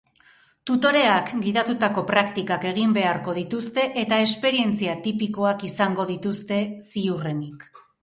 [0.69, 7.73] Tutoreak gidatutako praktikak egin beharko dituzte eta esperientzia tipikoak izango dituzte, ziurrenik.